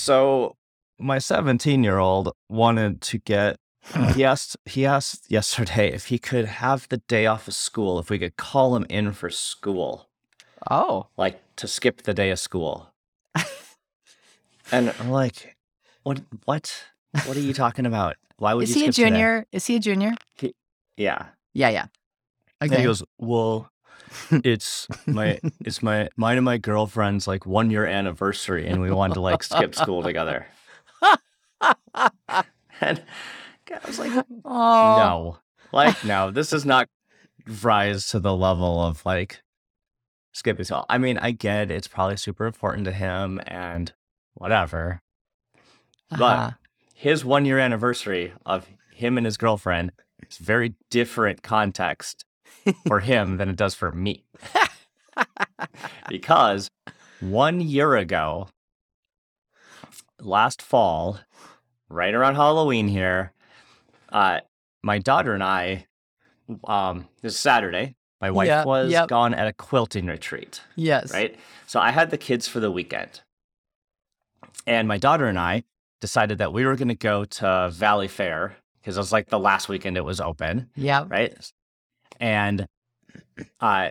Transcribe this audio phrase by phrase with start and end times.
[0.00, 0.56] So,
[0.98, 4.04] my 17 year old wanted to get, hmm.
[4.14, 8.08] he asked, he asked yesterday if he could have the day off of school, if
[8.08, 10.08] we could call him in for school,
[10.70, 12.94] Oh, like to skip the day of school.
[14.72, 15.56] and I'm like,
[16.02, 16.84] what, what,
[17.26, 18.16] what are you talking about?
[18.38, 19.46] Why would is he a skip today?" junior?
[19.52, 20.14] Is he a junior?
[20.96, 21.26] Yeah.
[21.52, 21.86] Yeah, yeah.
[22.60, 23.70] And he goes, well,
[24.30, 29.14] it's my it's my mine and my girlfriend's like one year anniversary, and we wanted
[29.14, 30.46] to like skip school together.
[32.80, 33.02] and
[33.70, 34.12] I was like,
[34.44, 35.38] oh, no,
[35.72, 36.88] like no, this does not
[37.62, 39.42] rise to the level of like
[40.32, 40.86] skipping school.
[40.88, 43.92] I mean, I get it's probably super important to him and
[44.34, 45.00] whatever.
[46.10, 46.50] But Uh-huh.
[46.94, 49.92] his one year anniversary of him and his girlfriend
[50.28, 52.24] is very different context
[52.86, 54.24] for him than it does for me.
[56.08, 56.70] because
[57.20, 58.48] one year ago,
[60.20, 61.18] last fall,
[61.88, 63.32] right around Halloween here,
[64.10, 64.40] uh,
[64.82, 65.86] my daughter and I,
[66.64, 69.08] um, this is Saturday, my wife was yep.
[69.08, 71.12] gone at a quilting retreat yes.
[71.12, 71.36] right?
[71.66, 73.22] So I had the kids for the weekend.
[74.66, 75.64] And my daughter and I
[76.00, 79.68] decided that we were going to go to Valleyfair because it was like the last
[79.68, 81.04] weekend it was open, Yeah.
[81.08, 81.34] right?
[82.20, 82.66] And
[83.58, 83.90] uh,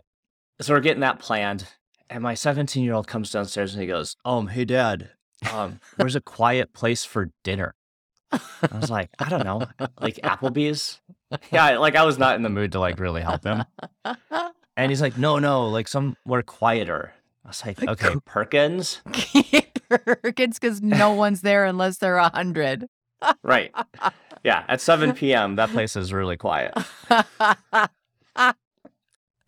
[0.61, 1.67] so we're getting that planned.
[2.09, 5.09] And my 17 year old comes downstairs and he goes, Um, hey, dad,
[5.51, 7.75] um, where's a quiet place for dinner?
[8.31, 8.39] I
[8.79, 9.63] was like, I don't know,
[9.99, 11.01] like Applebee's.
[11.51, 13.63] Yeah, like I was not in the mood to like really help him.
[14.77, 17.13] And he's like, no, no, like somewhere quieter.
[17.43, 19.01] I was like, okay, Perkins.
[19.89, 22.87] Perkins, because no one's there unless they're a hundred.
[23.43, 23.73] Right.
[24.43, 26.73] Yeah, at 7 p.m., that place is really quiet.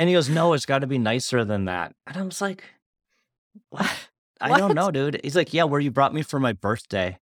[0.01, 1.93] And he goes, no, it's got to be nicer than that.
[2.07, 2.63] And I was like,
[3.69, 3.87] what?
[4.41, 5.21] I don't know, dude.
[5.23, 7.19] He's like, yeah, where you brought me for my birthday.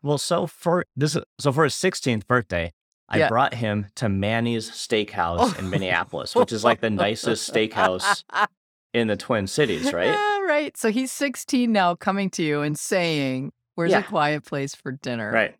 [0.00, 2.72] Well, so for this, so for his 16th birthday,
[3.08, 3.28] I Yeah.
[3.28, 8.22] brought him to Manny's Steakhouse in Minneapolis, which is like the nicest steakhouse
[8.94, 10.14] in the Twin Cities, right?
[10.14, 10.76] Yeah, right.
[10.76, 13.98] So he's 16 now, coming to you and saying, "Where's Yeah.
[13.98, 15.56] a quiet place for dinner?" Right.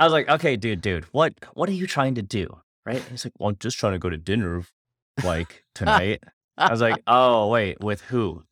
[0.00, 2.60] I was like, okay, dude, dude, what what are you trying to do?
[2.84, 3.00] Right?
[3.08, 4.64] He's like, well, I'm just trying to go to dinner
[5.24, 6.22] like tonight.
[6.58, 8.42] I was like, oh, wait, with who?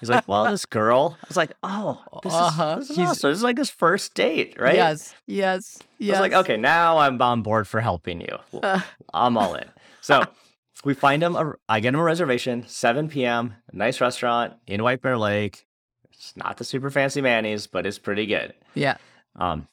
[0.00, 1.18] He's like, well, this girl.
[1.22, 2.76] I was like, oh, this Uh-huh.
[2.80, 3.30] is, this is He's- awesome.
[3.30, 4.76] This is like his first date, right?
[4.76, 5.14] Yes.
[5.26, 5.78] Yes.
[5.98, 6.16] yes.
[6.16, 8.38] I was like, okay, now I'm on board for helping you.
[9.12, 9.68] I'm all in.
[10.00, 10.24] So
[10.84, 15.02] we find him, a, I get him a reservation, 7 p.m., nice restaurant in White
[15.02, 15.66] Bear Lake.
[16.12, 18.54] It's not the super fancy Manny's, but it's pretty good.
[18.74, 18.96] Yeah.
[19.36, 19.68] Um,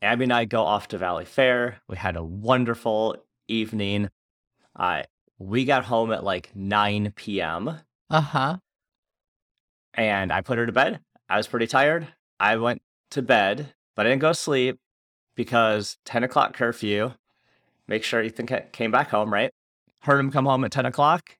[0.00, 1.74] Abby and I go off to Valleyfair.
[1.88, 3.16] We had a wonderful
[3.48, 4.08] evening.
[4.78, 5.02] Uh,
[5.38, 7.80] we got home at like 9 p.m.
[8.10, 8.56] Uh huh.
[9.94, 11.00] and I put her to bed.
[11.28, 12.06] I was pretty tired.
[12.38, 12.82] I went
[13.12, 14.78] to bed, but I didn't go to sleep
[15.34, 17.12] because 10 o'clock curfew.
[17.88, 19.50] Make sure Ethan ca- came back home, right?
[20.02, 21.36] Heard him come home at 10 o'clock.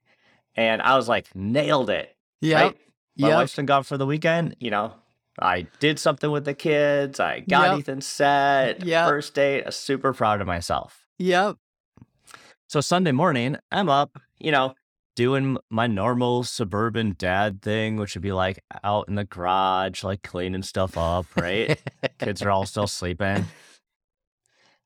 [0.54, 2.16] And I was like, nailed it.
[2.40, 2.62] Yeah.
[2.62, 2.76] Right?
[3.18, 3.36] My Yep.
[3.36, 4.56] wife's been gone for the weekend.
[4.60, 4.92] You know,
[5.40, 7.18] I did something with the kids.
[7.20, 7.78] I got Yep.
[7.80, 8.84] Ethan set.
[8.84, 9.08] Yep.
[9.08, 9.64] First date.
[9.66, 11.06] I'm super proud of myself.
[11.18, 11.56] Yep.
[12.68, 14.74] So Sunday morning, I'm up, you know,
[15.14, 20.22] doing my normal suburban dad thing, which would be like out in the garage, like
[20.22, 21.80] cleaning stuff up, right?
[22.18, 23.46] Kids are all still sleeping.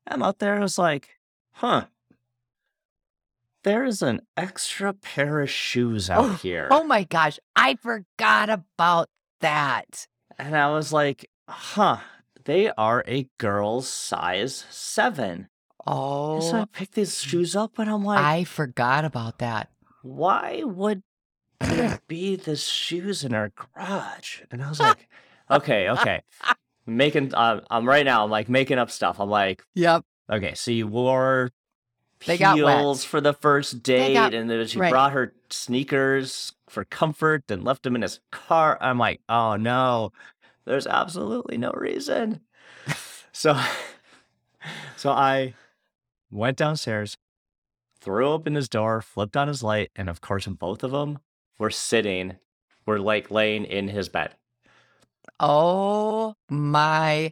[0.05, 0.57] I'm out there.
[0.57, 1.09] I was like,
[1.53, 1.85] huh.
[3.63, 6.67] There's an extra pair of shoes out oh, here.
[6.69, 10.05] Oh my gosh, I forgot about that.
[10.37, 11.97] And I was like, huh,
[12.45, 15.47] they are a girl's size seven.
[15.87, 19.69] Oh, So I picked these shoes up and I'm like, I forgot about that.
[20.01, 21.03] why would
[21.59, 24.41] there be the shoes in our garage?
[24.51, 25.07] And I was like,
[25.49, 26.21] okay, okay.
[26.85, 29.19] Making, uh, I'm right now, I'm like making up stuff.
[29.19, 30.03] I'm like, Yep.
[30.31, 31.51] okay, so you wore
[32.25, 32.77] They got wet.
[32.79, 34.89] heels for the first date, got- and then she right.
[34.91, 38.77] brought her sneakers for comfort and left them in his car.
[38.81, 40.11] I'm like, oh no,
[40.65, 42.41] there's absolutely no reason.
[43.31, 43.59] so,
[44.97, 45.53] so I
[46.31, 47.17] went downstairs,
[47.99, 51.19] threw open his door, flipped on his light, and of course, both of them
[51.59, 52.37] were sitting,
[52.85, 54.35] were like laying in his bed.
[55.39, 57.31] Oh my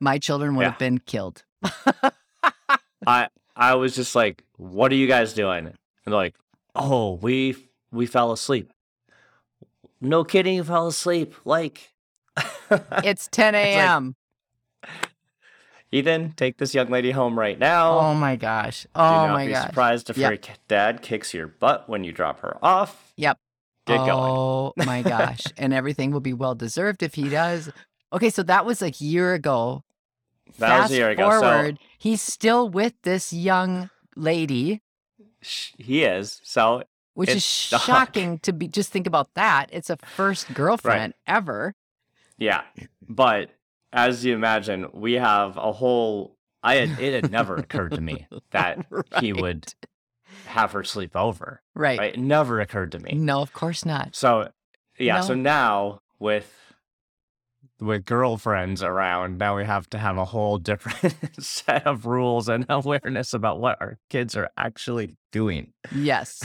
[0.00, 0.70] my children would Yeah.
[0.70, 1.44] have been killed.
[3.06, 5.74] I I was just like, "What are you guys doing?" And
[6.04, 6.36] they're like,
[6.74, 7.56] "Oh, we
[7.90, 8.72] we fell asleep."
[10.00, 11.34] No kidding, you fell asleep.
[11.44, 11.92] Like,
[13.02, 14.14] It's 10 a.m.
[15.92, 17.98] Ethan, take this young lady home right now.
[17.98, 18.86] oh my gosh.
[18.94, 19.66] Oh Do not my be gosh.
[19.66, 20.30] surprised if Yep.
[20.46, 23.12] your dad kicks your butt when you drop her off.
[23.16, 23.38] Yep.
[23.86, 24.10] Get going.
[24.10, 25.42] oh my gosh.
[25.56, 27.70] And everything will be well deserved if he does.
[28.12, 29.84] Okay, so that was like a year ago.
[30.58, 31.30] That Fast was a year ago.
[31.30, 34.82] So- forward, he's still with this young lady,
[35.78, 36.40] He is.
[36.42, 36.82] So
[37.14, 37.82] which is stuck.
[37.84, 39.68] shocking to be just think about that.
[39.72, 41.74] It's a first girlfriend ever.
[42.38, 42.62] yeah.
[43.08, 43.50] But
[43.92, 48.26] as you imagine, we have a whole I had it had never occurred to me
[48.50, 48.86] that
[49.20, 49.72] he would
[50.46, 51.62] have her sleep over.
[51.74, 51.98] Right.
[51.98, 52.14] Right?
[52.14, 53.12] It never occurred to me.
[53.14, 54.14] No, of course not.
[54.16, 54.50] So
[54.98, 56.52] yeah, so now with
[57.78, 62.64] with girlfriends around, now we have to have a whole different set of rules and
[62.70, 65.72] awareness about what our kids are actually doing.
[65.94, 66.42] Yes.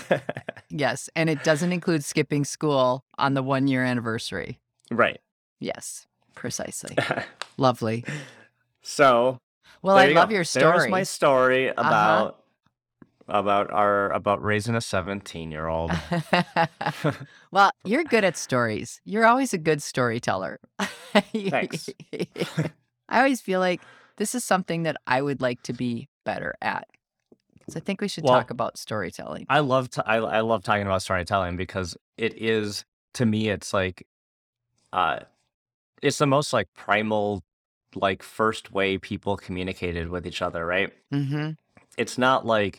[0.69, 1.09] Yes.
[1.15, 4.59] And it doesn't include skipping school on the one year anniversary.
[4.89, 5.19] right.
[5.59, 6.07] Yes.
[6.35, 6.97] Precisely.
[7.57, 8.03] Lovely.
[8.81, 9.37] so
[9.81, 10.35] Well, I you love go.
[10.35, 10.89] your story.
[10.89, 12.37] my story about
[13.27, 15.91] about our about raising a 17 year old.
[17.51, 18.99] well, you're good at stories.
[19.05, 20.59] You're always a good storyteller.
[21.13, 21.89] Thanks.
[23.07, 23.81] I always feel like
[24.17, 26.87] this is something that I would like to be better at.
[27.69, 29.45] So I think we should Well, talk about storytelling.
[29.47, 33.73] I love to, I, I love talking about storytelling because it is to me it's
[33.73, 34.05] like
[34.93, 35.19] uh
[36.01, 37.43] it's the most like primal
[37.95, 40.91] like first way people communicated with each other, right?
[41.13, 41.51] Mm-hmm.
[41.97, 42.77] It's not like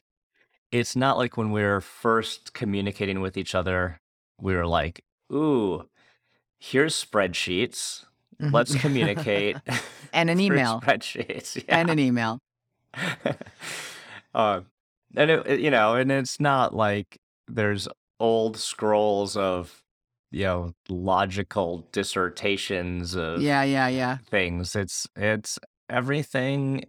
[0.71, 4.01] it's not like when we were first communicating with each other,
[4.41, 5.87] we were like, "Ooh,
[6.59, 8.05] here's spreadsheets.
[8.41, 9.85] Let's communicate." Mm-hmm.
[10.15, 10.81] And an email.
[10.81, 11.57] Spreadsheets.
[11.57, 11.63] Yeah.
[11.79, 12.39] and an email.
[14.35, 14.67] um,
[15.17, 17.89] and it- you know, and it's not like there's
[18.19, 19.83] old scrolls of
[20.33, 24.19] you know logical dissertations of Yeah, yeah, yeah.
[24.31, 24.77] things.
[24.77, 25.59] It's it's
[25.89, 26.87] everything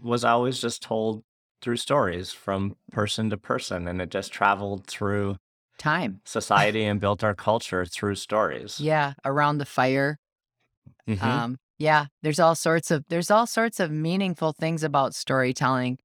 [0.00, 1.22] was always just told
[1.62, 5.36] through stories from person to person, and it just traveled through
[5.78, 6.20] Time.
[6.24, 8.80] society and built our culture through stories.
[8.80, 10.18] Yeah, around the fire.
[11.06, 11.20] Mhm.
[11.22, 15.98] Um, yeah, there's all sorts of there's all sorts of meaningful things about storytelling.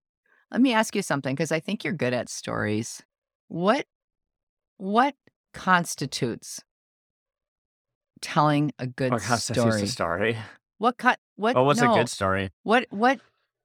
[0.51, 3.03] Let me ask you something because I think you're good at stories.
[3.49, 3.85] What
[4.77, 5.15] what
[5.53, 6.61] constitutes
[8.21, 9.81] telling a good What story?
[9.83, 10.37] a story?
[10.77, 12.49] What cut what Oh, what's no, a good story?
[12.63, 13.19] what what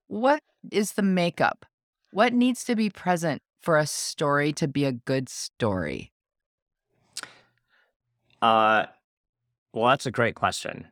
[0.08, 1.66] what is the makeup?
[2.12, 6.12] What needs to be present for a story to be a good story?
[8.42, 8.86] Uh,
[9.72, 10.88] well, that's a great question,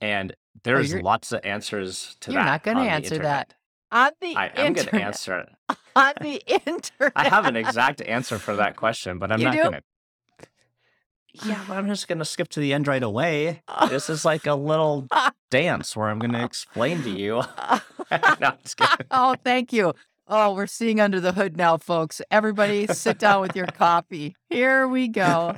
[0.00, 2.34] and there's Oh, lots of answers to that.
[2.34, 3.54] You're not gonna answer that.
[3.90, 5.76] On the I am going to answer it.
[5.96, 7.12] On the internet.
[7.16, 9.82] I have an exact answer for that question, but I'm You not going to.
[11.44, 13.62] Yeah, but I'm just going to skip to the end right away.
[13.88, 15.06] This is like a little
[15.50, 17.42] dance where I'm going to explain to you.
[18.10, 19.06] no, I'm just kidding.
[19.10, 19.94] oh, thank you.
[20.28, 22.20] Oh, we're seeing under the hood now, folks.
[22.30, 24.34] Everybody sit down with your coffee.
[24.50, 25.56] Here we go.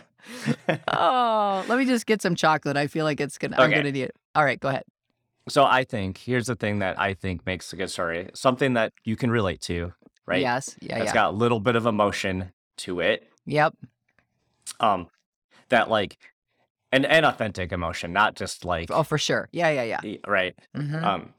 [0.88, 2.77] Oh, let me just get some chocolate.
[2.77, 4.17] I feel like it's gonna I'm gonna need it.
[4.34, 4.84] All right, go ahead.
[5.48, 8.93] so I think here's the thing that I think makes a good story: something that
[9.05, 9.93] you can relate to,
[10.27, 10.41] right?
[10.41, 10.77] Yes.
[10.81, 11.13] Yeah, It's yeah.
[11.15, 13.31] got a little bit of emotion to it.
[13.46, 13.75] Yep.
[14.81, 15.08] Um,
[15.69, 16.19] that like,
[16.93, 19.49] and and authentic emotion, not just like Oh, for sure.
[19.53, 20.17] Yeah, yeah, yeah.
[20.27, 20.55] right.
[20.77, 21.03] Mhm.
[21.03, 21.35] um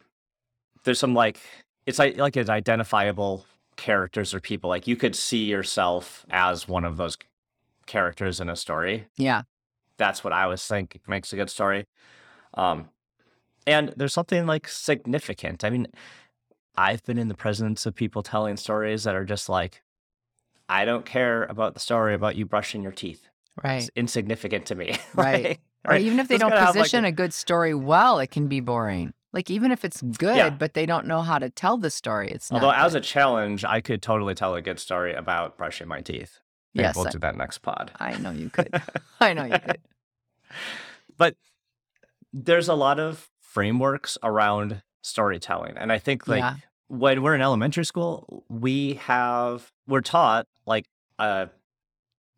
[0.84, 1.39] there's some like
[1.86, 6.86] it's like like it's identifiable characters or people like you could see yourself as one
[6.86, 7.17] of those
[7.88, 9.41] characters in a story Yeah.
[9.98, 11.86] that's what i was thinking makes a good story
[12.53, 12.89] um
[13.67, 15.88] and there's something like significant i mean
[16.77, 19.82] i've been in the presence of people telling stories that are just like
[20.70, 23.27] i don't care about the story about you brushing your teeth
[23.63, 23.77] Right.
[23.83, 25.59] it's insignificant to me Right.
[25.85, 26.01] Or Right.
[26.01, 29.13] even if they don't gotta like, position a good story well, it can be boring.
[29.33, 30.50] Like even if it's good, Yeah.
[30.50, 32.63] but they don't know how to tell the story, it's not.
[32.63, 33.03] Although, as good.
[33.03, 36.39] a challenge, I could totally tell a good story about brushing my teeth.
[36.74, 37.91] Maybe Yes, we'll I- do that next pod.
[38.00, 38.69] I know you could.
[39.21, 39.79] I know you could.
[41.17, 41.35] but
[42.33, 46.55] there's a lot of frameworks around storytelling, and I think like Yeah.
[46.88, 50.85] when we're in elementary school, we have we're taught like
[51.19, 51.50] a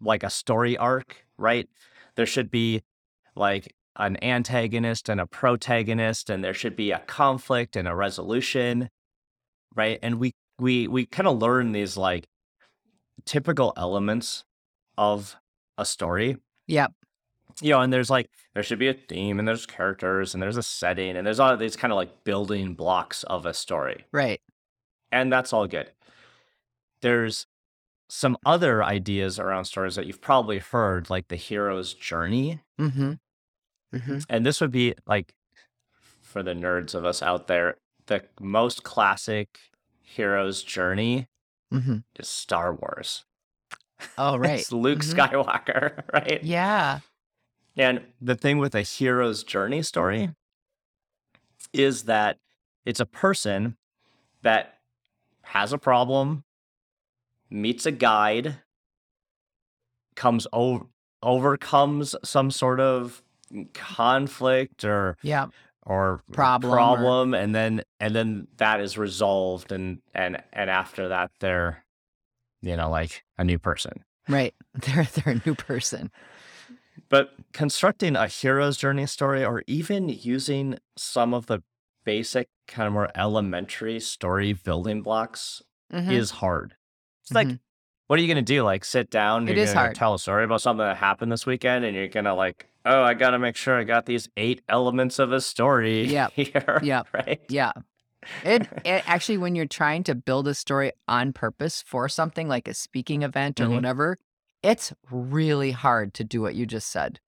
[0.02, 1.68] like a story arc, right?
[2.16, 2.82] There should be
[3.36, 8.90] like an antagonist and a protagonist, and there should be a conflict and a resolution,
[9.76, 10.00] right?
[10.02, 12.28] And we we we kind of learn these like
[13.26, 14.44] typical elements
[14.98, 15.36] of
[15.78, 16.38] a story
[16.68, 16.92] Yep.
[17.62, 20.58] you know, and there's like there should be a theme and there's characters and there's
[20.58, 24.06] a setting and there's all these kind of like building blocks of a story.
[24.12, 24.42] Right.
[25.12, 25.92] And that's all good.
[27.02, 27.47] There's
[28.10, 32.62] some other ideas around stories that you've probably heard, like the hero's journey.
[32.80, 33.14] Mm-hmm.
[33.94, 34.18] Mm-hmm.
[34.30, 35.34] And this would be like
[36.22, 39.60] for the nerds of us out there, the most classic
[40.02, 41.28] hero's journey
[41.74, 41.98] Mm-hmm.
[42.18, 43.26] is Star Wars.
[44.18, 44.60] Oh, right.
[44.62, 45.16] It's Luke Mhm.
[45.30, 46.42] Skywalker, right?
[46.42, 47.00] Yeah.
[47.76, 50.30] And the thing with a hero's journey story
[51.74, 52.38] is that
[52.86, 53.76] it's a person
[54.44, 54.76] that
[55.42, 56.46] has a problem,
[57.50, 58.58] meets a guide,
[60.16, 60.86] comes over
[61.24, 63.24] overcomes some sort of
[63.74, 65.48] conflict or Yeah.
[65.84, 71.08] or Problem or- problem and then and then that is resolved and and and after
[71.08, 71.84] that they're
[72.62, 74.54] you know like a new person Right.
[74.74, 76.12] They're they're a new person.
[77.08, 81.64] But constructing a hero's journey story or even using some of the
[82.04, 85.62] basic, kind of more elementary story building blocks
[85.94, 86.12] Mhm.
[86.12, 86.76] is hard.
[87.28, 87.60] It's like, Mhm.
[88.08, 88.64] what are you going to do?
[88.64, 89.96] Like sit down, It is hard.
[89.96, 93.04] tell a story about something that happened this weekend and you're going to like, oh,
[93.04, 96.32] I got to make sure I got these eight elements of a story Yep.
[96.36, 96.80] here.
[96.82, 97.08] Yep.
[97.14, 97.42] Right.
[97.50, 97.74] Yeah.
[98.44, 102.68] It, it actually when you're trying to build a story on purpose for something like
[102.68, 103.76] a speaking event or Mhm.
[103.76, 104.18] whatever,
[104.64, 107.20] it's really hard to do what you just said.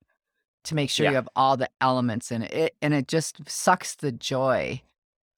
[0.66, 1.12] To make sure Yeah.
[1.12, 2.52] you have all the elements in it.
[2.54, 4.82] it and it just sucks the joy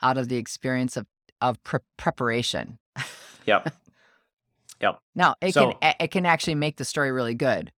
[0.02, 1.06] out of the experience of
[1.42, 2.78] of pre- preparation.
[3.48, 3.74] Yep.
[5.16, 7.72] Now, it So- can it can actually make the story really good.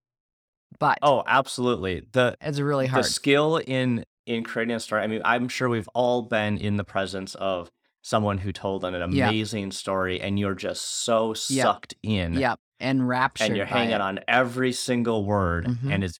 [0.80, 2.02] But Oh, absolutely.
[2.12, 3.04] The it's really hard.
[3.04, 6.78] the skill in in creating a story i mean i'm sure we've all been in
[6.78, 7.70] the presence of
[8.02, 12.58] someone who told an amazing story and you're just so sucked in Yep.
[12.80, 13.48] And raptured.
[13.48, 14.00] and you're hanging it.
[14.00, 15.92] on every single word Mhm.
[15.94, 16.20] and it's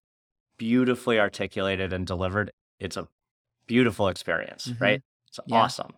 [0.58, 3.08] beautifully articulated and delivered it's a
[3.66, 4.80] beautiful experience Mhm.
[4.82, 5.62] right it's Yeah.
[5.62, 5.92] awesome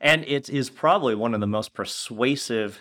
[0.00, 2.80] and it is probably one of the most persuasive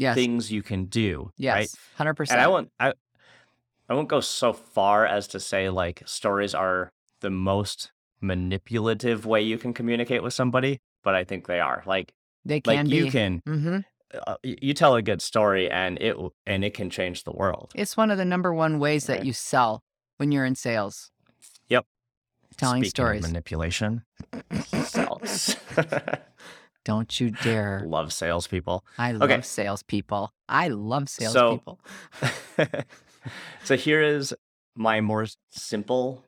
[0.00, 0.14] Yes.
[0.14, 1.54] things you can do yes.
[1.54, 2.38] right Hundred percent.
[2.38, 2.94] and I won't I
[3.88, 6.90] I won't go so far as to say like stories are
[7.20, 11.82] the most manipulative way you can communicate with somebody, but I think they are.
[11.86, 12.12] Like
[12.44, 12.96] They can like be.
[12.96, 13.78] you can hmm
[14.26, 16.16] uh, you tell a good story and it
[16.46, 17.72] and it can change the world.
[17.74, 19.82] It's one of the number one ways that you sell
[20.16, 21.10] when you're in sales.
[21.68, 21.86] Yep.
[22.56, 23.22] Telling Speaking stories.
[23.22, 24.02] manipulation.
[26.84, 27.82] Don't you dare.
[27.86, 28.84] Love salespeople.
[28.98, 29.34] I Okay.
[29.34, 30.32] love salespeople.
[30.48, 31.80] I love salespeople.
[32.22, 32.66] so
[33.64, 34.34] so here is
[34.74, 36.24] my more simple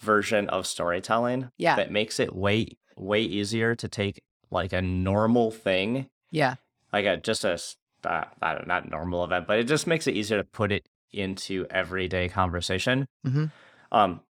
[0.00, 1.76] version of storytelling Yeah.
[1.76, 6.56] that makes it way way easier to take like a normal thing yeah.
[6.92, 7.58] like a just a
[8.04, 10.86] uh, I don't not normal event but it just makes it easier to put it
[11.12, 13.50] into everyday conversation Mhm.
[13.92, 14.20] um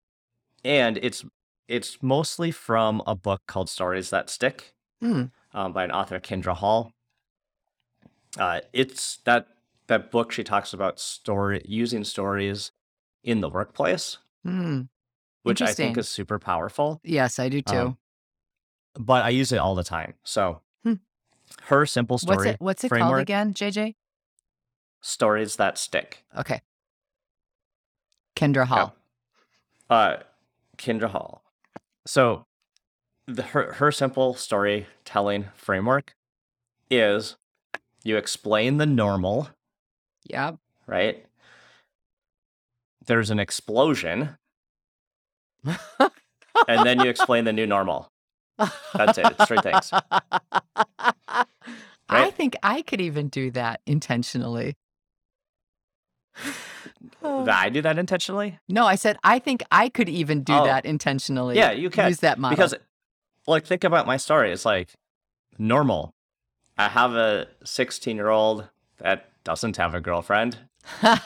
[0.64, 1.24] and it's
[1.68, 5.24] it's mostly from a book called stories that stick Hmm.
[5.54, 6.92] Um, by an author kindra hall
[8.38, 9.46] uh it's that
[9.88, 12.72] that book she talks about story using stories
[13.22, 14.82] in the workplace Hmm.
[15.42, 17.76] which i think is super powerful Yes, I do too.
[17.76, 17.98] Um,
[18.98, 20.94] but i use it all the time so Hmm.
[21.64, 23.94] her simple story what's it what's it called again, JJ?
[25.02, 26.62] stories that stick Okay.
[28.36, 28.94] Kindra Hall.
[29.90, 30.16] Uh,
[30.78, 31.42] Kindra Hall.
[32.06, 32.46] So,
[33.26, 36.14] the, her her simple storytelling framework
[36.90, 37.36] is
[38.04, 39.48] you explain the normal,
[40.28, 40.56] Yep.
[40.86, 41.24] right?
[43.06, 44.36] There's an explosion,
[45.64, 48.08] and then you explain the new normal.
[48.94, 49.26] That's it.
[49.26, 49.90] It's three things.
[52.08, 54.74] I think I could even do that intentionally.
[57.22, 60.64] That I do that intentionally No, I said I think I could even do Oh.
[60.64, 61.56] that intentionally.
[61.56, 62.74] Yeah, you can, use that model because,
[63.46, 64.52] like, think about my story.
[64.52, 64.94] It's like
[65.58, 66.14] normal.
[66.78, 68.68] I have a 16 year old
[68.98, 70.58] that doesn't have a girlfriend,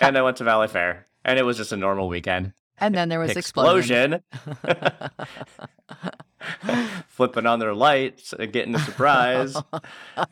[0.01, 2.53] and I went to Valleyfair, and it was just a normal weekend.
[2.79, 4.23] and then there was explosion.
[4.33, 5.11] explosion.
[7.09, 9.57] Flipping on their lights and getting a surprise.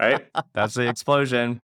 [0.00, 0.26] right?
[0.53, 1.61] That's the explosion.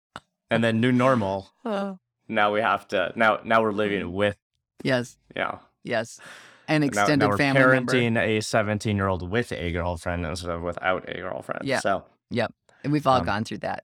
[0.50, 1.50] And then new normal.
[2.30, 4.12] Now we have to now now we're living mm.
[4.12, 4.36] with,
[4.84, 5.60] yes, Yeah.
[5.86, 6.20] yes,
[6.68, 7.94] an now, extended now we're family member.
[7.94, 11.62] parenting a 17 year old with a girlfriend instead of without a girlfriend.
[11.66, 11.80] Yeah.
[11.80, 12.54] So yep.
[12.84, 13.84] And we've all Um, gone through that.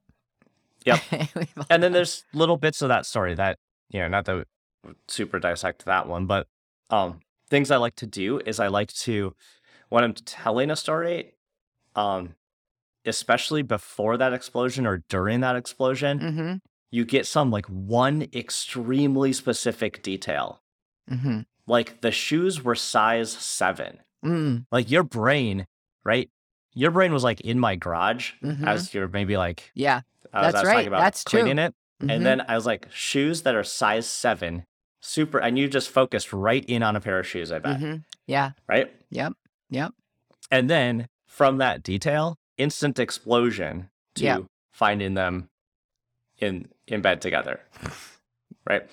[0.86, 1.00] Yep.
[1.70, 3.58] And then there's little bits of that story that
[3.90, 4.46] you know not to
[5.08, 6.46] super dissect that one but
[6.90, 9.34] um things i like to do is i like to
[9.88, 11.36] when i'm telling a story
[11.96, 12.36] um
[13.06, 16.60] especially before that explosion or during that explosion Mhm.
[16.92, 20.60] you get some like one extremely specific detail
[21.10, 21.42] Mm-hmm.
[21.68, 24.00] Like the shoes were size seven.
[24.24, 24.66] Mm.
[24.72, 25.66] Like your brain,
[26.04, 26.30] right?
[26.74, 28.66] Your brain was like in my garage Mhm.
[28.68, 30.02] as you're maybe like Yeah.
[30.34, 30.74] as That's I was right.
[30.76, 31.42] talking about That's true.
[31.42, 31.76] cleaning it.
[32.02, 32.12] Mhm.
[32.16, 34.66] And then I was like, shoes that are size seven,
[35.02, 37.80] super and you just focused right in on a pair of shoes, I bet.
[37.80, 38.04] Mhm.
[38.28, 38.52] Yeah.
[38.68, 38.92] Right?
[39.12, 39.34] Yep.
[39.70, 39.94] Yep.
[40.52, 44.38] And then from that detail, instant explosion to Yeah.
[44.72, 45.50] finding them
[46.40, 47.62] in in bed together.
[48.66, 48.84] Right.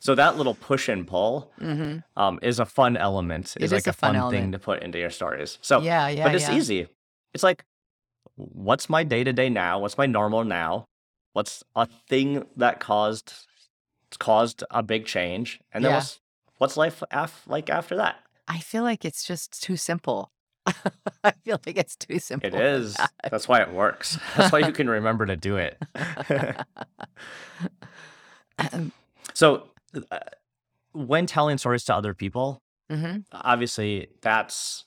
[0.00, 1.98] So that little push and pull Mm-hmm.
[2.20, 3.54] um, is a fun element.
[3.56, 5.58] It Is is like a a fun fun, thing to put into your stories.
[5.62, 6.08] So, yeah.
[6.08, 6.24] Yeah.
[6.24, 6.56] but it's yeah.
[6.56, 6.88] easy.
[7.32, 7.64] It's like,
[8.36, 9.78] what's my day to day now?
[9.78, 10.86] What's my normal now?
[11.32, 13.32] What's a thing that caused
[14.18, 15.60] caused a big change?
[15.72, 15.96] And then Yeah.
[15.98, 16.20] what's
[16.58, 18.16] what's life af- like after that?
[18.48, 20.32] I feel like it's just too simple.
[21.22, 22.48] I feel like it's too simple.
[22.48, 22.94] It is.
[22.94, 23.12] that.
[23.30, 24.18] That's why it works.
[24.36, 25.80] That's why you can remember to do it.
[29.40, 29.68] so,
[30.10, 30.18] uh,
[30.92, 32.58] when telling stories to other people,
[32.90, 34.84] hmm obviously that's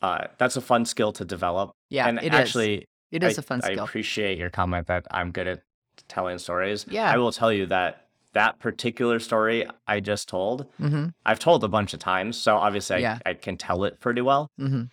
[0.00, 1.72] uh, that's a fun skill to develop.
[1.90, 2.08] Yeah.
[2.08, 2.40] and it is.
[2.40, 3.84] actually, It is I, a fun I skill.
[3.84, 5.60] I appreciate your comment that I'm good at
[6.08, 6.86] telling stories.
[6.88, 7.10] Yeah.
[7.10, 11.68] I will tell you that that particular story I just told, hmm I've told a
[11.68, 13.18] bunch of times, so obviously Yeah.
[13.26, 14.48] I, I can tell it pretty well.
[14.58, 14.84] hmm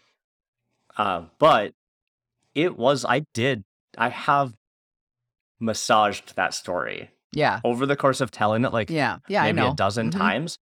[0.98, 1.72] Uh, but
[2.54, 3.64] it was I did
[3.98, 4.54] I have
[5.60, 7.60] massaged that story Yeah.
[7.64, 9.18] over the course of telling it like Yeah.
[9.28, 9.44] Yeah.
[9.44, 10.18] I maybe a dozen Mhm.
[10.18, 10.58] times.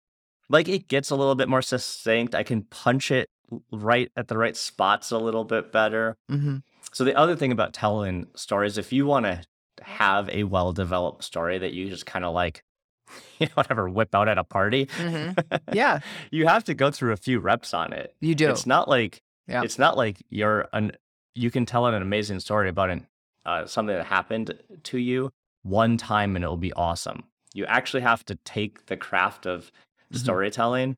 [0.49, 2.33] Like it gets a little bit more succinct.
[2.35, 3.29] I can punch it
[3.71, 6.17] right at the right spots a little bit better.
[6.29, 6.57] hmm
[6.93, 9.41] So the other thing about telling stories, if you want to
[9.83, 12.63] have a well-developed story that you just kind of like,
[13.39, 15.31] you know, whatever, whip out at a party, hmm
[15.73, 15.99] Yeah.
[16.31, 18.15] you have to go through a few reps on it.
[18.19, 18.49] You do.
[18.49, 19.63] It's not like Yeah.
[19.63, 20.91] it's not like you're an
[21.35, 23.07] you can tell an amazing story about an
[23.45, 25.31] uh, something that happened to you
[25.67, 27.23] one time and it'll be awesome.
[27.53, 29.71] You actually have to take the craft of
[30.13, 30.17] Mhm.
[30.17, 30.97] storytelling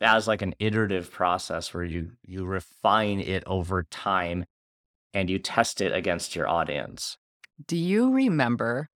[0.00, 4.44] as like an iterative process where you you refine it over time
[5.14, 7.16] and you test it against your audience.
[7.66, 8.90] Do you remember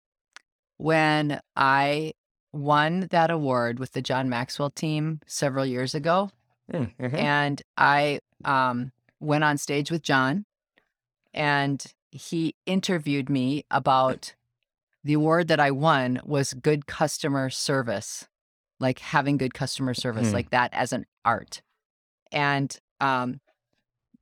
[0.76, 2.12] when I
[2.52, 6.30] won that award with the John Maxwell team several years ago?
[6.70, 7.16] Mm-hmm.
[7.16, 10.44] And I um, went on stage with John,
[11.34, 14.34] and he interviewed me about
[15.04, 18.26] the award that I won was good customer service,
[18.78, 20.34] like having good customer service, Hmm.
[20.34, 21.62] like that as an art.
[22.30, 23.40] And um,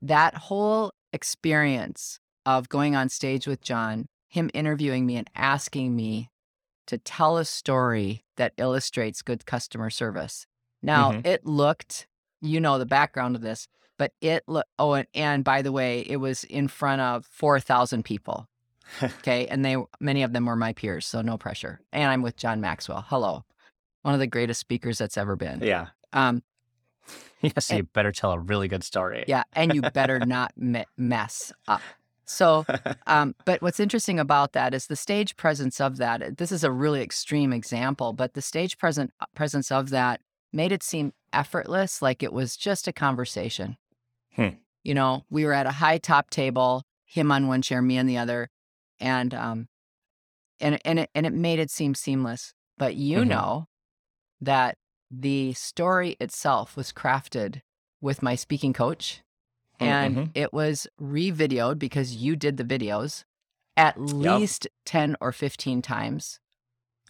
[0.03, 6.31] that whole experience of going on stage with John, him interviewing me and asking me
[6.87, 10.47] to tell a story that illustrates good customer service.
[10.83, 11.27] Now, Mhm.
[11.27, 12.07] it looked,
[12.41, 16.01] you know, the background of this, but it looked, oh, and, and by the way,
[16.01, 18.49] it was in front of 4,000 people.
[19.03, 19.47] Okay.
[19.47, 21.81] And they, many of them were my peers, so no pressure.
[21.93, 23.05] And I'm with John Maxwell.
[23.09, 23.45] Hello.
[24.03, 25.61] One of the greatest speakers that's ever been.
[25.63, 25.89] yeah.
[26.13, 26.43] Um,
[27.43, 29.25] Yes, you better tell a really good story.
[29.27, 29.45] yeah.
[29.55, 31.81] And you better not me- mess up.
[32.27, 32.65] So,
[33.07, 36.37] um, but what's interesting about that is the stage presence of that.
[36.37, 40.21] This is a really extreme example, but the stage present uh, presence of that
[40.53, 43.77] made it seem effortless, like it was just a conversation.
[44.37, 44.49] Hmm.
[44.85, 48.07] You know, we were at a high top table, him on one chair, me on
[48.07, 48.49] the other,
[49.01, 49.69] and um,
[50.61, 52.55] and and it and it made it seem seamless.
[52.79, 53.29] But you Mhm.
[53.29, 53.67] know
[54.41, 54.79] that
[55.11, 57.63] the story itself was crafted
[58.01, 59.23] with my speaking coach
[59.81, 60.31] and Mhm.
[60.35, 63.25] it was re-videoed because you did the videos
[63.77, 66.41] at least 10 or 15 times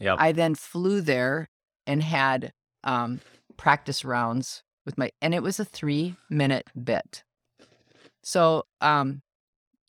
[0.00, 0.18] Yep.
[0.20, 1.48] i then flew there
[1.87, 2.53] and had
[2.85, 3.20] um,
[3.57, 7.24] practice rounds with my and it was a three minute bit
[8.22, 9.22] so um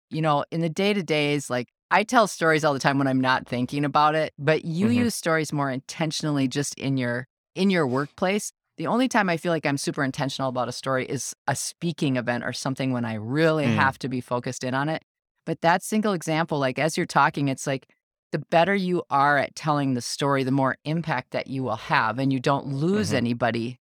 [0.10, 3.08] you know in the day to days like i tell stories all the time when
[3.08, 4.96] i'm not thinking about it but you Mhm.
[4.96, 9.52] use stories more intentionally just in your in your workplace the only time i feel
[9.52, 13.14] like i'm super intentional about a story is a speaking event or something when i
[13.14, 13.76] really Mm.
[13.76, 15.04] have to be focused in on it
[15.46, 17.88] but that single example like as you're talking it's like
[18.32, 22.18] the better you are at telling the story the more impact that you will have
[22.18, 23.16] and you don't lose Mhm.
[23.18, 23.80] anybody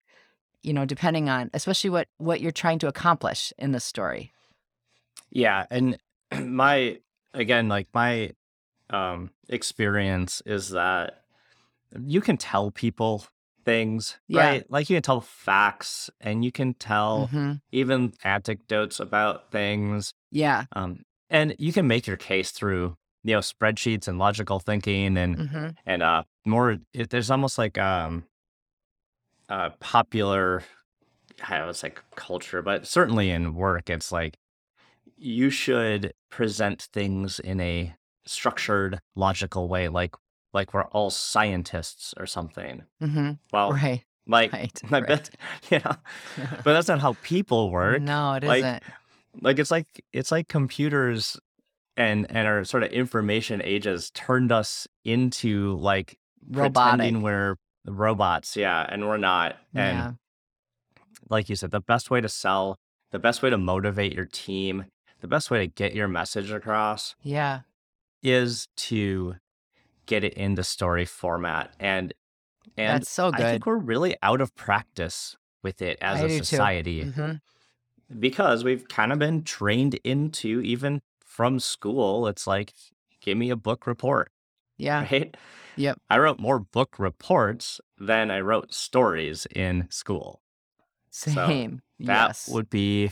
[0.62, 4.32] you know depending on especially what what you're trying to accomplish in the story
[5.30, 5.98] Yeah, and
[6.40, 6.98] my
[7.38, 8.32] again, like my
[8.90, 11.22] um experience is that
[12.04, 13.24] you can tell people
[13.64, 14.40] things, Yeah.
[14.40, 14.70] right?
[14.70, 17.60] Like you can tell facts and you can tell Mhm.
[17.72, 20.12] even anecdotes about things.
[20.30, 25.16] yeah Um and you can make your case through, you know, spreadsheets and logical thinking
[25.18, 28.24] and hmm and uh more it, there's almost like um
[29.48, 30.62] uh popular
[31.48, 34.36] I was like culture, but certainly in work it's like
[35.18, 37.94] you should present things in a
[38.26, 40.14] structured, logical way, like
[40.52, 42.82] like we're all scientists or something.
[43.00, 45.30] hmm Well, right Like, Right, I right.
[45.70, 45.92] you know,
[46.64, 48.02] but that's not how people work.
[48.02, 48.82] No, it like, not
[49.40, 51.38] Like it's like it's like computers
[51.96, 56.98] and and our sort of information ages turned us into like Robotic.
[56.98, 59.56] pretending we're robots, yeah, and we're not.
[59.74, 60.12] And Yeah.
[61.30, 62.76] like you said, the best way to sell,
[63.10, 64.86] the best way to motivate your team,
[65.20, 67.60] the best way to get your message across Yeah.
[68.22, 69.36] is to
[70.06, 71.74] get it in the story format.
[71.78, 72.14] And
[72.76, 73.40] and That's so good.
[73.40, 77.32] I think we're really out of practice with it as I a society hmm
[78.18, 82.26] because we've kind of been trained into even from school.
[82.26, 82.72] It's like,
[83.20, 84.30] give me a book report,
[84.78, 85.02] Yeah.
[85.10, 85.36] right?
[85.76, 85.98] Yep.
[86.08, 90.40] I wrote more book reports than I wrote stories in school.
[91.10, 91.82] Same.
[92.00, 92.48] That yes.
[92.48, 93.10] would be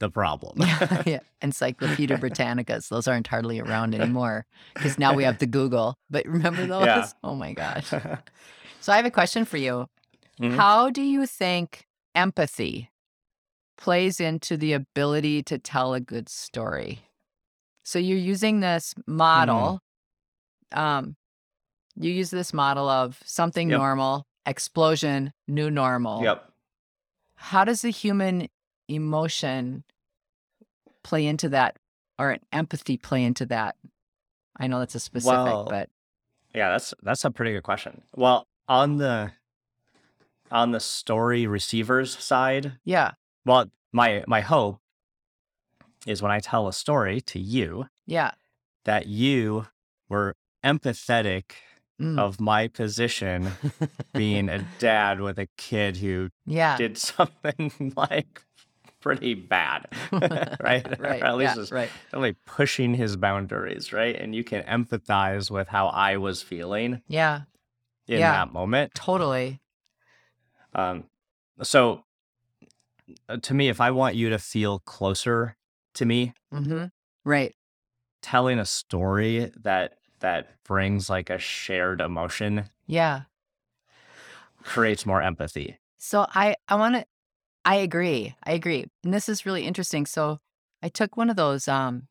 [0.00, 0.58] the problem.
[1.06, 1.20] yeah.
[1.42, 2.88] Encyclopedia Britannicas.
[2.88, 5.96] Those aren't hardly around anymore because now we have the Google.
[6.10, 6.86] But remember those?
[6.86, 7.06] Yeah.
[7.24, 7.88] Oh my gosh.
[8.80, 9.86] So I have a question for you.
[10.40, 10.56] Mhm.
[10.56, 12.90] How do you think empathy
[13.76, 17.00] plays into the ability to tell a good story?
[17.84, 19.80] So you're using this model.
[20.72, 21.16] Um,
[21.96, 23.78] you use this model of something Yep.
[23.78, 26.22] normal, explosion, new normal.
[26.22, 26.52] Yep.
[27.34, 28.48] How does the human
[28.88, 29.84] emotion
[31.02, 31.78] play into that
[32.18, 33.76] or an empathy play into that?
[34.58, 35.88] I know that's a specific, Well, but
[36.54, 38.02] Yeah, that's that's a pretty good question.
[38.16, 39.32] Well, on the
[40.50, 43.12] on the story receivers side, yeah,
[43.44, 44.80] well, my my hope
[46.06, 48.32] is when I tell a story to you yeah.
[48.84, 49.66] that you
[50.08, 51.52] were empathetic
[52.00, 53.50] Mm, of my position
[54.14, 56.76] being a dad with a kid who yeah.
[56.76, 58.44] did something like
[59.08, 59.86] pretty bad,
[60.60, 61.00] right?
[61.00, 61.22] right.
[61.22, 61.90] or at least yeah, is right.
[62.12, 64.14] really pushing his boundaries, right?
[64.16, 67.42] And you can empathize with how I was feeling Yeah,
[68.06, 68.32] in Yeah.
[68.32, 68.92] that moment.
[68.94, 69.60] totally.
[70.74, 71.04] Um,
[71.62, 72.04] so
[73.28, 75.56] uh, to me, if I want you to feel closer
[75.94, 76.86] to me, mm-hmm.
[77.24, 77.54] Right.
[78.20, 83.22] telling a story that that brings like a shared emotion Yeah.
[84.64, 85.78] creates more empathy.
[85.96, 87.06] So I I want to
[87.68, 88.34] I agree.
[88.42, 88.86] I agree.
[89.04, 90.06] And this is really interesting.
[90.06, 90.40] So
[90.82, 92.08] I took one of those um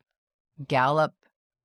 [0.66, 1.14] Gallup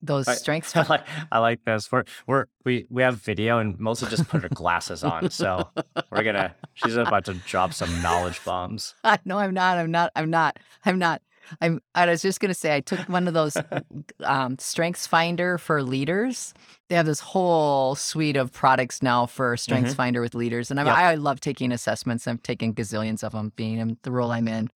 [0.02, 1.90] those strengths I like I like this.
[1.92, 5.70] We're we're we we have video and Melissa just put her glasses on, so
[6.10, 8.94] we're gonna she's about to drop some knowledge bombs.
[9.24, 9.78] no, I'm not.
[9.78, 10.10] I'm not.
[10.16, 10.58] I'm not.
[10.84, 11.22] I'm not.
[11.60, 11.80] I'm.
[11.94, 13.56] I was just gonna say I took one of those
[14.24, 16.54] um, Strengths Finder for leaders.
[16.88, 20.86] They have this whole suite of products now for Strengths Finder with leaders, and I'm,
[20.86, 20.96] Yep.
[20.96, 22.26] I love taking assessments.
[22.26, 24.68] I'm taking gazillions of them, being in the role I'm in.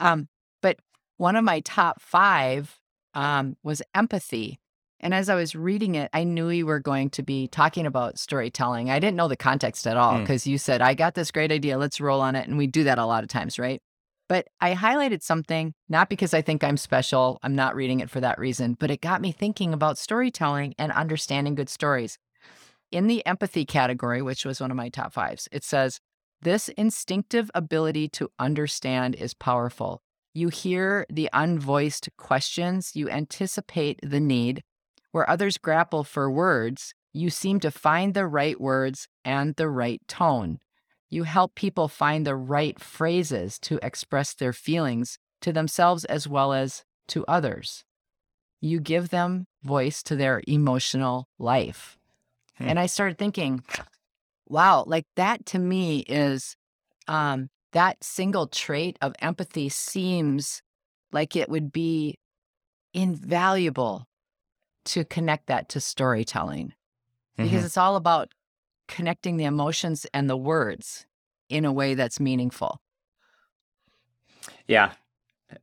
[0.00, 0.28] Um,
[0.60, 0.78] but
[1.18, 2.78] one of my top five
[3.14, 4.58] um, was empathy.
[5.04, 8.18] And as I was reading it, I knew we were going to be talking about
[8.20, 8.88] storytelling.
[8.88, 10.20] I didn't know the context at all Mm.
[10.20, 11.76] because you said, I got this great idea.
[11.76, 12.46] Let's roll on it.
[12.48, 13.82] And we do that a lot of times, right?
[14.32, 17.38] But I highlighted something, not because I think I'm special.
[17.42, 20.90] I'm not reading it for that reason, but it got me thinking about storytelling and
[20.90, 22.16] understanding good stories.
[22.90, 26.00] In the empathy category, which was one of my top fives, it says,
[26.40, 30.00] This instinctive ability to understand is powerful.
[30.32, 34.62] You hear the unvoiced questions, you anticipate the need.
[35.10, 40.00] Where others grapple for words, you seem to find the right words and the right
[40.08, 40.58] tone.
[41.12, 46.54] You help people find the right phrases to express their feelings to themselves as well
[46.54, 47.84] as to others.
[48.62, 51.98] You give them voice to their emotional life.
[52.56, 52.68] Hmm.
[52.70, 53.62] And I started thinking,
[54.48, 56.56] wow, like that to me is
[57.06, 60.62] um, that single trait of empathy seems
[61.12, 62.16] like it would be
[62.94, 64.06] invaluable
[64.86, 66.72] to connect that to storytelling
[67.36, 67.66] because Mhm.
[67.66, 68.32] it's all about
[68.92, 71.06] connecting the emotions and the words
[71.48, 72.80] in a way that's meaningful.
[74.68, 74.92] Yeah.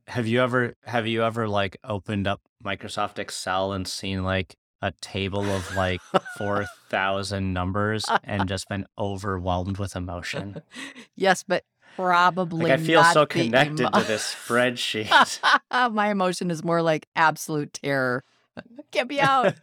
[0.08, 4.92] Have you ever have you ever like opened up Microsoft Excel and seen like a
[5.00, 6.00] table of like
[6.38, 10.60] 4,000 numbers and just been overwhelmed with emotion?
[11.16, 11.64] yes, but
[11.96, 15.40] probably Like I feel so connected emo- to this spreadsheet.
[15.92, 18.24] My emotion is more like absolute terror.
[18.90, 19.54] Get me out.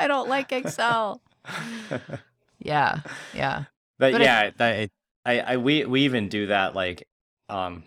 [0.00, 1.20] I don't like Excel.
[2.64, 3.00] Yeah,
[3.34, 3.64] yeah.
[3.98, 4.92] but, But yeah, that it,
[5.24, 7.06] I, I we we even do that like
[7.48, 7.84] um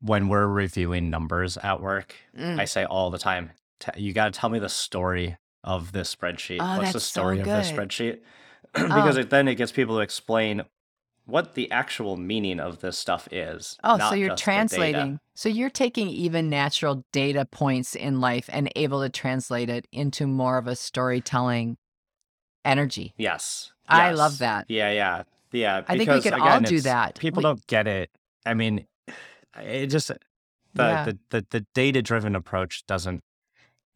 [0.00, 2.14] when we're reviewing numbers at work.
[2.36, 2.58] Mm.
[2.58, 3.50] I say all the time,
[3.96, 6.58] you got to tell me the story of this spreadsheet.
[6.60, 8.20] Oh, What's the that's so story of this spreadsheet?
[8.72, 9.20] because Oh.
[9.20, 10.62] it, then it gets people to explain
[11.26, 13.76] what the actual meaning of this stuff is.
[13.84, 15.20] Oh, so you're translating.
[15.34, 20.26] So you're taking even natural data points in life and able to translate it into
[20.26, 21.76] more of a storytelling
[22.64, 23.14] energy.
[23.16, 23.72] Yes.
[23.88, 24.66] I love that.
[24.68, 25.22] Yeah, yeah.
[25.52, 27.18] Yeah, I think we could all do that.
[27.18, 28.10] People We- don't get it.
[28.46, 28.86] I mean,
[29.60, 30.18] it just the
[30.76, 31.04] Yeah.
[31.04, 33.22] the, the, the data driven approach doesn't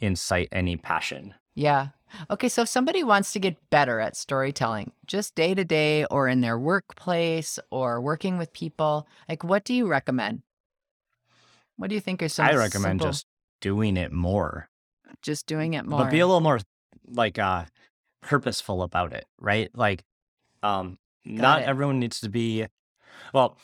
[0.01, 1.35] incite any passion.
[1.55, 1.89] Yeah.
[2.31, 6.27] Okay, so if somebody wants to get better at storytelling, just day to day or
[6.29, 10.43] in their workplace or working with people, like what do you recommend?
[11.77, 13.27] What do you think are some I recommend simple- just
[13.61, 14.69] doing it more,
[15.23, 16.01] just doing it more?
[16.05, 16.61] but be a little more
[17.07, 17.65] like uh
[18.25, 19.71] purposeful about it, right?
[19.75, 20.05] Like,
[20.63, 21.69] um, not it.
[21.69, 22.67] everyone needs to be.
[23.33, 23.59] Well,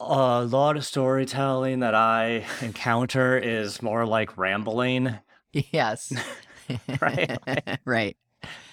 [0.00, 5.18] a lot of storytelling that I encounter is more like rambling.
[5.52, 6.12] yes.
[7.02, 7.38] Right,
[7.84, 8.16] right.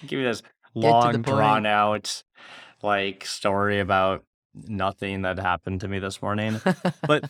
[0.06, 1.26] give you this to the long point.
[1.26, 2.22] drawn out
[2.82, 6.60] like story about nothing that happened to me this morning
[7.06, 7.28] but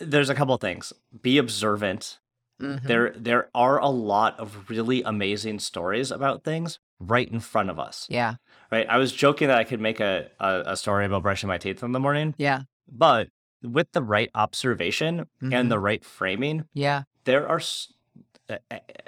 [0.00, 2.18] there's a couple of things be observant
[2.60, 2.82] Mhm.
[2.82, 7.78] there there are a lot of really amazing stories about things right in front of
[7.78, 8.34] us Yeah.
[8.72, 11.58] right i was joking that i could make a, a, a story about brushing my
[11.58, 12.62] teeth in the morning Yeah.
[12.90, 13.28] but
[13.62, 15.54] with the right observation Mhm.
[15.54, 17.02] and the right framing Yeah.
[17.24, 17.60] there are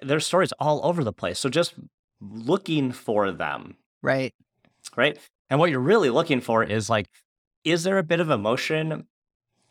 [0.03, 1.75] there's stories all over the place so just
[2.21, 4.35] looking for them Right.
[4.97, 5.19] right?
[5.49, 7.09] And what you're really looking for is like,
[7.65, 9.07] is there a bit of emotion?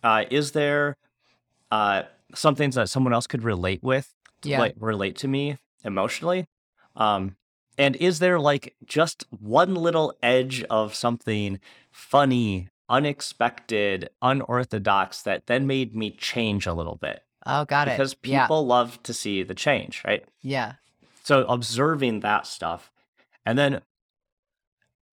[0.04, 0.98] Uh, is there
[1.72, 2.04] uh,
[2.36, 4.14] some things that someone else could relate with,
[4.44, 4.60] Yeah.
[4.60, 6.46] like relate to me emotionally?
[6.96, 7.36] Um,
[7.78, 11.60] and is there like just one little edge of something
[11.92, 17.24] funny, unexpected, unorthodox that then made me change a little bit?
[17.46, 17.92] Oh, got it.
[17.92, 18.44] Because yeah.
[18.44, 20.26] people love to see the change, right?
[20.42, 20.74] Yeah.
[21.24, 22.92] so observing that stuff
[23.46, 23.82] and then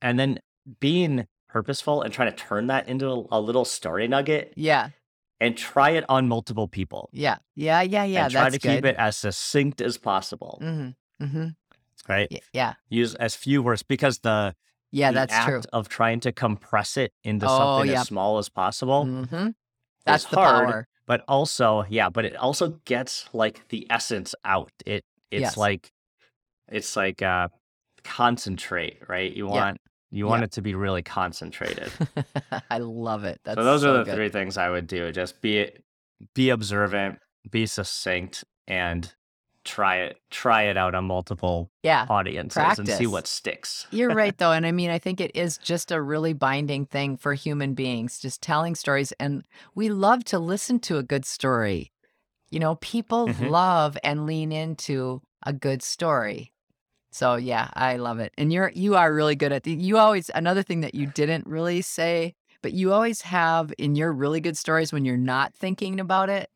[0.00, 0.38] and then
[0.80, 4.90] being purposeful and trying to turn that into a, a little story nugget Yeah.
[5.40, 7.36] And try it on multiple people Yeah.
[7.54, 7.82] Yeah.
[7.82, 8.04] Yeah.
[8.04, 8.24] Yeah.
[8.24, 8.76] and try to good.
[8.76, 11.24] keep it as succinct as possible Mm-hmm.
[11.24, 11.48] Mm-hmm.
[12.08, 12.74] right Y- Yeah.
[12.88, 14.54] use as few words because the
[14.92, 15.10] Yeah.
[15.10, 15.62] the That's act true.
[15.72, 18.00] of trying to compress it into Oh, something yep.
[18.00, 19.48] as small as possible Mm-hmm.
[20.06, 20.88] That's the hard power.
[21.06, 25.56] but also yeah but it also gets like the essence out it it's Yes.
[25.56, 25.92] like
[26.68, 27.48] it's like uh
[28.04, 29.52] concentrate right you Yeah.
[29.64, 29.80] want
[30.16, 30.44] you want Yeah.
[30.44, 31.90] it to be really concentrated
[32.70, 33.40] I love it.
[33.44, 34.14] That's so those so are the good.
[34.14, 35.70] three things i would do just be
[36.34, 37.18] be observant
[37.50, 39.12] be succinct and
[39.64, 42.06] try it try it out on multiple Yeah.
[42.08, 44.52] audiences and see what sticks You're right, though.
[44.52, 48.20] And I mean, I think it is just a really binding thing for human beings,
[48.20, 49.10] just telling stories.
[49.18, 49.42] And
[49.74, 51.90] we love to listen to a good story.
[52.48, 53.50] You know, people Mhm.
[53.50, 56.52] love and lean into a good story.
[57.16, 58.34] So yeah, I love it.
[58.36, 61.46] And you're you are really good at the, you always another thing that you didn't
[61.46, 65.98] really say, but you always have in your really good stories when you're not thinking
[65.98, 66.50] about it,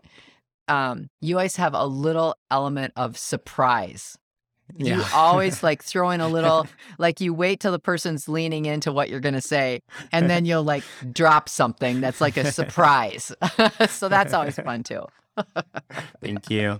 [0.68, 4.18] um, you always have a little element of surprise.
[4.76, 6.66] You always like throw in a little
[6.98, 9.80] like you wait till the person's leaning into what you're going to say
[10.12, 13.32] and then you'll like drop something that's like a surprise
[13.88, 15.04] so that's always fun too
[16.20, 16.78] thank you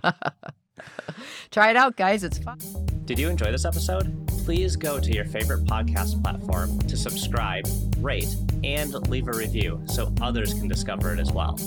[1.51, 2.57] try it out guys it's fun
[3.05, 4.27] Did you enjoy this episode?
[4.45, 8.33] Please go to your favorite podcast platform to subscribe, rate,
[8.63, 11.57] and leave a review so others can discover it as well.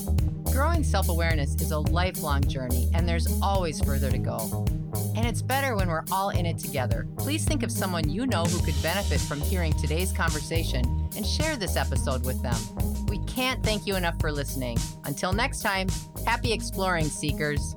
[0.54, 4.64] growing self-awareness is a lifelong journey and there's always further to go.
[5.16, 7.08] And it's better when we're all in it together.
[7.18, 10.84] Please think of someone you know who could benefit from hearing today's conversation
[11.16, 12.56] and share this episode with them.
[13.06, 14.78] We can't thank you enough for listening.
[15.04, 15.88] Until next time
[16.24, 17.74] happy exploring seekers